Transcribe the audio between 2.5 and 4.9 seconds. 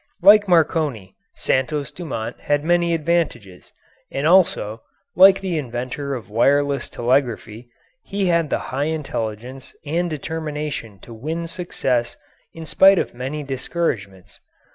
many advantages, and also,